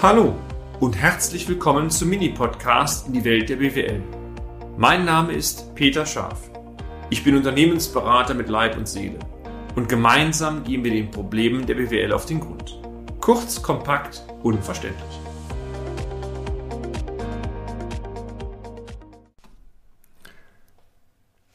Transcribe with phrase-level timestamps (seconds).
[0.00, 0.36] Hallo
[0.78, 4.00] und herzlich willkommen zum Mini-Podcast in die Welt der BWL.
[4.76, 6.52] Mein Name ist Peter Scharf.
[7.10, 9.18] Ich bin Unternehmensberater mit Leib und Seele
[9.74, 12.80] und gemeinsam gehen wir den Problemen der BWL auf den Grund.
[13.20, 15.18] Kurz, kompakt, unverständlich.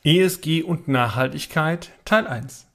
[0.03, 2.67] ESG und Nachhaltigkeit Teil 1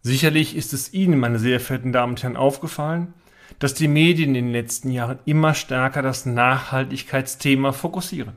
[0.00, 3.12] Sicherlich ist es Ihnen, meine sehr verehrten Damen und Herren, aufgefallen,
[3.58, 8.36] dass die Medien in den letzten Jahren immer stärker das Nachhaltigkeitsthema fokussieren.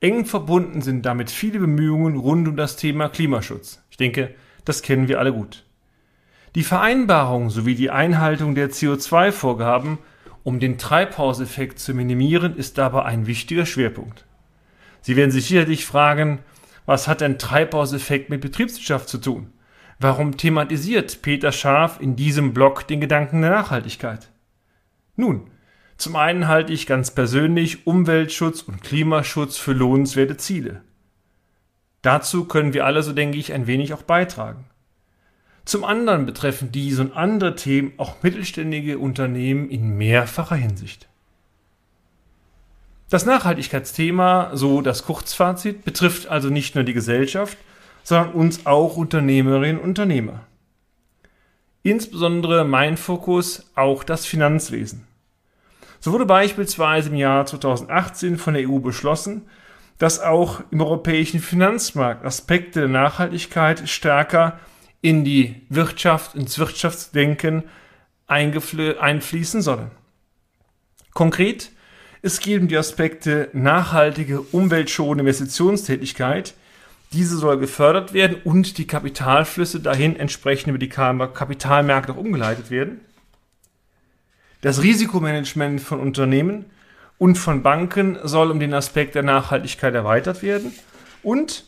[0.00, 3.82] Eng verbunden sind damit viele Bemühungen rund um das Thema Klimaschutz.
[3.90, 4.34] Ich denke,
[4.64, 5.64] das kennen wir alle gut.
[6.54, 9.98] Die Vereinbarung sowie die Einhaltung der CO2-Vorgaben,
[10.44, 14.24] um den Treibhauseffekt zu minimieren, ist dabei ein wichtiger Schwerpunkt.
[15.00, 16.38] Sie werden sich sicherlich fragen,
[16.86, 19.52] was hat ein Treibhauseffekt mit Betriebswirtschaft zu tun?
[20.00, 24.28] Warum thematisiert Peter Scharf in diesem Blog den Gedanken der Nachhaltigkeit?
[25.16, 25.50] Nun,
[25.96, 30.82] zum einen halte ich ganz persönlich Umweltschutz und Klimaschutz für lohnenswerte Ziele.
[32.02, 34.66] Dazu können wir alle, so denke ich, ein wenig auch beitragen.
[35.64, 41.08] Zum anderen betreffen diese und andere Themen auch mittelständige Unternehmen in mehrfacher Hinsicht.
[43.10, 47.58] Das Nachhaltigkeitsthema, so das Kurzfazit, betrifft also nicht nur die Gesellschaft,
[48.08, 50.46] sondern uns auch Unternehmerinnen und Unternehmer.
[51.82, 55.06] Insbesondere mein Fokus auch das Finanzwesen.
[56.00, 59.42] So wurde beispielsweise im Jahr 2018 von der EU beschlossen,
[59.98, 64.58] dass auch im europäischen Finanzmarkt Aspekte der Nachhaltigkeit stärker
[65.02, 67.64] in die Wirtschaft, ins Wirtschaftsdenken
[68.26, 69.90] einfließen sollen.
[71.12, 71.72] Konkret,
[72.22, 76.54] es geht um die Aspekte nachhaltige, umweltschonende Investitionstätigkeit,
[77.12, 83.00] diese soll gefördert werden und die Kapitalflüsse dahin entsprechend über die Kapitalmärkte auch umgeleitet werden.
[84.60, 86.66] Das Risikomanagement von Unternehmen
[87.16, 90.72] und von Banken soll um den Aspekt der Nachhaltigkeit erweitert werden
[91.22, 91.64] und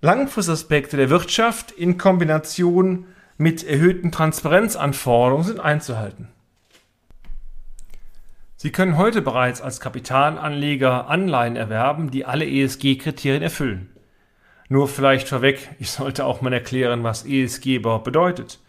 [0.00, 3.06] Langfristaspekte der Wirtschaft in Kombination
[3.38, 6.28] mit erhöhten Transparenzanforderungen sind einzuhalten.
[8.56, 13.93] Sie können heute bereits als Kapitalanleger Anleihen erwerben, die alle ESG-Kriterien erfüllen.
[14.68, 18.60] Nur vielleicht vorweg, ich sollte auch mal erklären, was ESG überhaupt bedeutet.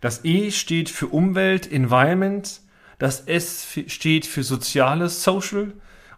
[0.00, 2.60] Das E steht für Umwelt, Environment,
[2.98, 5.72] das S steht für Soziales, Social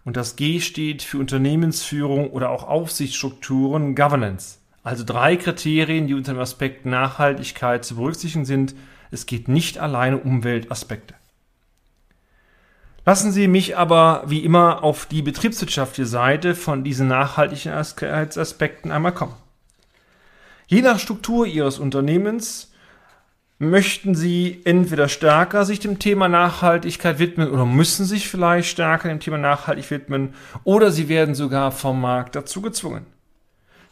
[0.05, 4.59] und das G steht für Unternehmensführung oder auch Aufsichtsstrukturen, Governance.
[4.85, 8.75] Also drei Kriterien, die unter dem Aspekt Nachhaltigkeit zu berücksichtigen sind.
[9.11, 11.15] Es geht nicht alleine um Umweltaspekte.
[13.05, 19.35] Lassen Sie mich aber wie immer auf die betriebswirtschaftliche Seite von diesen Nachhaltigkeitsaspekten einmal kommen.
[20.69, 22.73] Je nach Struktur Ihres Unternehmens
[23.59, 29.21] möchten Sie entweder stärker sich dem Thema Nachhaltigkeit widmen oder müssen sich vielleicht stärker dem
[29.21, 33.07] Thema Nachhaltigkeit widmen oder Sie werden sogar vom Markt dazu gezwungen.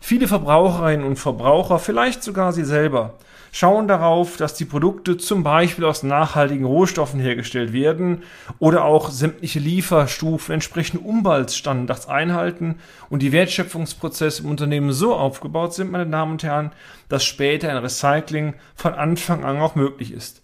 [0.00, 3.14] Viele Verbraucherinnen und Verbraucher, vielleicht sogar Sie selber,
[3.52, 8.22] schauen darauf, dass die Produkte zum Beispiel aus nachhaltigen Rohstoffen hergestellt werden
[8.58, 12.76] oder auch sämtliche Lieferstufen entsprechende Umweltstandards einhalten
[13.10, 16.72] und die Wertschöpfungsprozesse im Unternehmen so aufgebaut sind, meine Damen und Herren,
[17.08, 20.42] dass später ein Recycling von Anfang an auch möglich ist.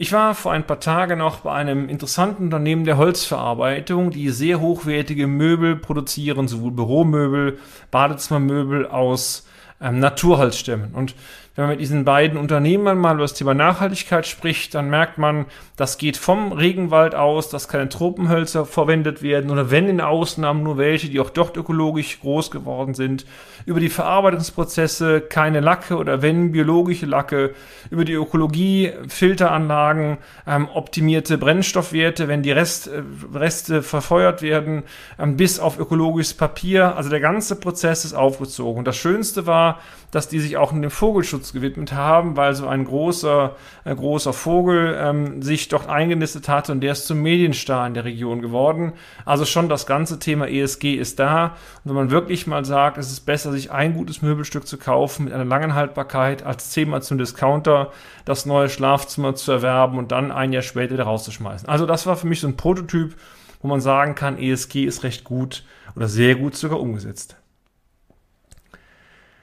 [0.00, 4.60] Ich war vor ein paar Tagen noch bei einem interessanten Unternehmen der Holzverarbeitung, die sehr
[4.60, 7.58] hochwertige Möbel produzieren, sowohl Büromöbel,
[7.90, 9.44] Badezimmermöbel aus
[9.80, 10.94] ähm, Naturholzstämmen.
[10.94, 11.16] Und
[11.58, 15.46] wenn man mit diesen beiden Unternehmern mal über das Thema Nachhaltigkeit spricht, dann merkt man,
[15.74, 20.78] das geht vom Regenwald aus, dass keine Tropenhölzer verwendet werden oder wenn in Ausnahmen nur
[20.78, 23.26] welche, die auch dort ökologisch groß geworden sind,
[23.66, 27.54] über die Verarbeitungsprozesse keine Lacke oder wenn biologische Lacke,
[27.90, 33.02] über die Ökologie, Filteranlagen, ähm, optimierte Brennstoffwerte, wenn die Rest, äh,
[33.36, 34.84] Reste verfeuert werden,
[35.18, 36.94] ähm, bis auf ökologisches Papier.
[36.96, 38.78] Also der ganze Prozess ist aufgezogen.
[38.78, 39.80] Und das Schönste war,
[40.10, 43.96] dass die sich auch in dem Vogelschutz Naturschutz gewidmet haben, weil so ein großer, ein
[43.96, 48.40] großer Vogel ähm, sich dort eingenistet hatte und der ist zum Medienstar in der Region
[48.40, 48.92] geworden.
[49.24, 51.56] Also schon das ganze Thema ESG ist da.
[51.84, 55.24] Und wenn man wirklich mal sagt, es ist besser, sich ein gutes Möbelstück zu kaufen
[55.24, 57.92] mit einer langen Haltbarkeit, als zehnmal zum Discounter
[58.24, 61.68] das neue Schlafzimmer zu erwerben und dann ein Jahr später wieder rauszuschmeißen.
[61.68, 63.16] Also das war für mich so ein Prototyp,
[63.60, 65.64] wo man sagen kann, ESG ist recht gut
[65.96, 67.36] oder sehr gut sogar umgesetzt.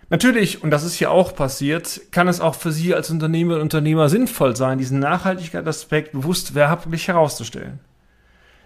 [0.09, 3.61] Natürlich, und das ist hier auch passiert, kann es auch für Sie als Unternehmer und
[3.61, 7.79] Unternehmer sinnvoll sein, diesen Nachhaltigkeitsaspekt bewusst werblich herauszustellen.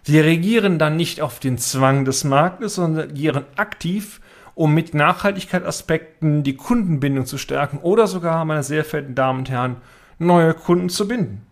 [0.04, 4.20] Sie reagieren dann nicht auf den Zwang des Marktes, sondern agieren aktiv,
[4.54, 9.78] um mit Nachhaltigkeitsaspekten die Kundenbindung zu stärken oder sogar, meine sehr verehrten Damen und Herren,
[10.18, 11.46] neue Kunden zu binden.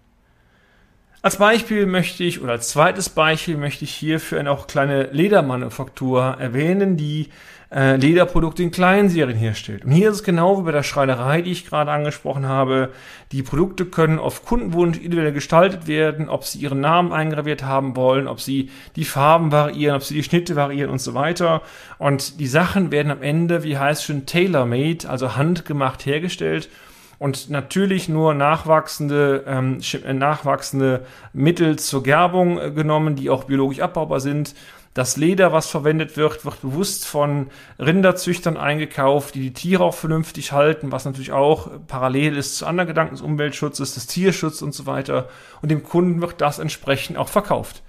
[1.23, 6.37] Als Beispiel möchte ich, oder als zweites Beispiel möchte ich hierfür eine auch kleine Ledermanufaktur
[6.39, 7.29] erwähnen, die
[7.71, 9.83] äh, Lederprodukte in kleinen Serien herstellt.
[9.83, 12.91] Und hier ist es genau wie bei der Schreinerei, die ich gerade angesprochen habe.
[13.31, 18.27] Die Produkte können auf Kundenwunsch individuell gestaltet werden, ob sie ihren Namen eingraviert haben wollen,
[18.27, 21.63] ob sie die Farben variieren, ob sie die Schnitte variieren und so weiter.
[21.97, 26.69] Und die Sachen werden am Ende, wie heißt schon, tailor-made, also handgemacht hergestellt
[27.19, 33.79] und natürlich nur nachwachsende, ähm, äh, nachwachsende Mittel zur Gerbung äh, genommen, die auch biologisch
[33.79, 34.53] abbaubar sind.
[34.93, 40.53] Das Leder, was verwendet wird, wird bewusst von Rinderzüchtern eingekauft, die die Tiere auch vernünftig
[40.53, 44.87] halten, was natürlich auch parallel ist zu anderen Gedanken des Umweltschutzes, des Tierschutzes und so
[44.87, 45.29] weiter.
[45.61, 47.83] Und dem Kunden wird das entsprechend auch verkauft.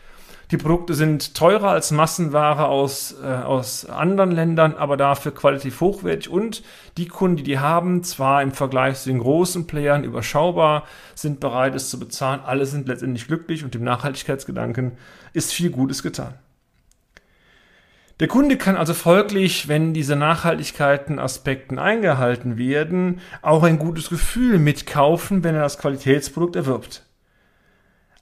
[0.50, 6.30] Die Produkte sind teurer als Massenware aus, äh, aus anderen Ländern, aber dafür qualitativ hochwertig
[6.30, 6.62] und
[6.96, 10.84] die Kunden, die die haben, zwar im Vergleich zu den großen Playern überschaubar,
[11.14, 12.40] sind bereit, es zu bezahlen.
[12.40, 14.92] Alle sind letztendlich glücklich und dem Nachhaltigkeitsgedanken
[15.34, 16.32] ist viel Gutes getan.
[18.18, 25.44] Der Kunde kann also folglich, wenn diese Nachhaltigkeiten-Aspekten eingehalten werden, auch ein gutes Gefühl mitkaufen,
[25.44, 27.04] wenn er das Qualitätsprodukt erwirbt.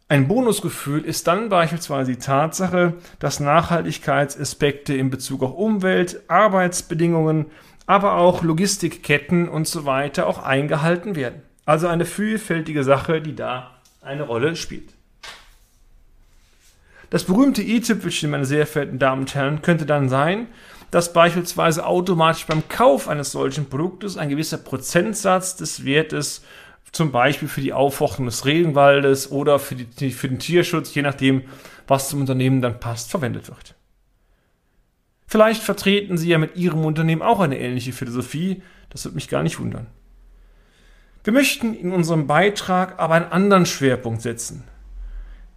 [0.08, 7.46] Ein Bonusgefühl ist dann beispielsweise die Tatsache, dass Nachhaltigkeitsaspekte in Bezug auf Umwelt, Arbeitsbedingungen,
[7.86, 11.42] aber auch Logistikketten und so weiter auch eingehalten werden.
[11.64, 14.94] Also eine vielfältige Sache, die da eine Rolle spielt.
[17.10, 20.46] Das berühmte i-Tüpfelchen, meine sehr verehrten Damen und Herren, könnte dann sein,
[20.92, 26.42] dass beispielsweise automatisch beim Kauf eines solchen Produktes ein gewisser Prozentsatz des Wertes
[26.96, 31.44] zum Beispiel für die Auffortung des Regenwaldes oder für, die, für den Tierschutz, je nachdem,
[31.86, 33.74] was zum Unternehmen dann passt, verwendet wird.
[35.26, 39.42] Vielleicht vertreten Sie ja mit Ihrem Unternehmen auch eine ähnliche Philosophie, das würde mich gar
[39.42, 39.88] nicht wundern.
[41.24, 44.64] Wir möchten in unserem Beitrag aber einen anderen Schwerpunkt setzen.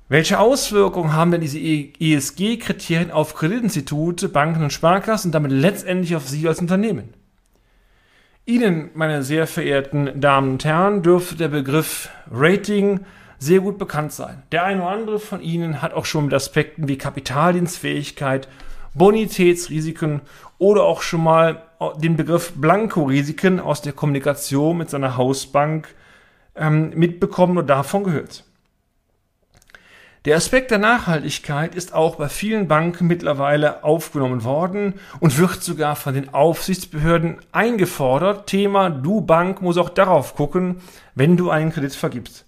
[0.07, 6.27] Welche Auswirkungen haben denn diese ESG-Kriterien auf Kreditinstitute, Banken und Sparkassen und damit letztendlich auf
[6.27, 7.13] Sie als Unternehmen?
[8.49, 13.01] Ihnen, meine sehr verehrten Damen und Herren, dürfte der Begriff Rating
[13.37, 14.41] sehr gut bekannt sein.
[14.51, 18.47] Der eine oder andere von Ihnen hat auch schon mit Aspekten wie Kapitaldienstfähigkeit,
[18.95, 20.21] Bonitätsrisiken
[20.57, 21.61] oder auch schon mal
[22.01, 25.93] den Begriff Blanko-Risiken aus der Kommunikation mit seiner Hausbank
[26.55, 28.45] ähm, mitbekommen oder davon gehört.
[30.29, 35.95] Der Aspekt der Nachhaltigkeit ist auch bei vielen Banken mittlerweile aufgenommen worden und wird sogar
[35.95, 38.45] von den Aufsichtsbehörden eingefordert.
[38.45, 40.83] Thema, du Bank muss auch darauf gucken,
[41.15, 42.45] wenn du einen Kredit vergibst.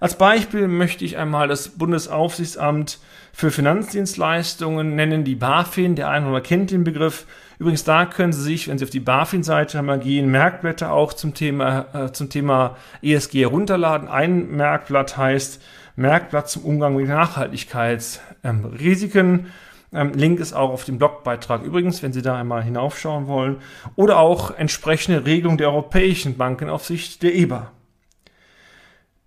[0.00, 2.98] Als Beispiel möchte ich einmal das Bundesaufsichtsamt
[3.32, 5.96] für Finanzdienstleistungen nennen, die BaFin.
[5.96, 7.24] Der eine oder kennt den Begriff.
[7.58, 11.32] Übrigens, da können Sie sich, wenn Sie auf die BaFin-Seite einmal gehen, Merkblätter auch zum
[11.32, 14.08] Thema, äh, zum Thema ESG herunterladen.
[14.08, 15.62] Ein Merkblatt heißt
[15.96, 19.52] Merkblatt zum Umgang mit Nachhaltigkeitsrisiken.
[19.92, 23.58] Ähm, Link ist auch auf dem Blogbeitrag übrigens, wenn Sie da einmal hinaufschauen wollen.
[23.94, 27.70] Oder auch entsprechende Regelung der Europäischen Bankenaufsicht, der EBA.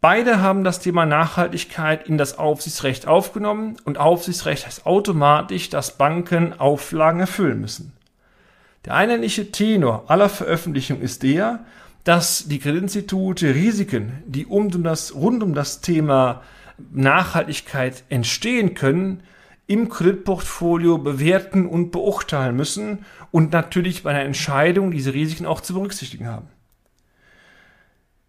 [0.02, 6.60] Beide haben das Thema Nachhaltigkeit in das Aufsichtsrecht aufgenommen und Aufsichtsrecht heißt automatisch, dass Banken
[6.60, 7.94] Auflagen erfüllen müssen.
[8.86, 11.66] Der einheitliche Tenor aller Veröffentlichungen ist der,
[12.08, 16.42] dass die Kreditinstitute Risiken, die um das, rund um das Thema
[16.92, 19.24] Nachhaltigkeit entstehen können,
[19.66, 23.00] im Kreditportfolio bewerten und beurteilen müssen
[23.32, 26.48] und natürlich bei einer Entscheidung diese Risiken auch zu berücksichtigen haben.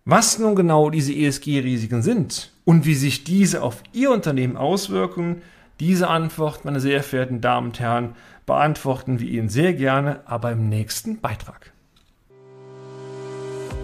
[0.05, 5.43] Was nun genau diese ESG-Risiken sind und wie sich diese auf Ihr Unternehmen auswirken,
[5.79, 10.69] diese Antwort, meine sehr verehrten Damen und Herren, beantworten wir Ihnen sehr gerne, aber im
[10.69, 11.73] nächsten Beitrag.